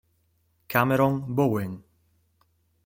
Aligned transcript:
Cameron 0.67 1.29
Bowen 1.29 1.77